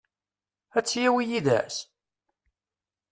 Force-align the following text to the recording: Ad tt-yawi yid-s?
Ad 0.77 0.83
tt-yawi 0.85 1.23
yid-s? 1.29 1.75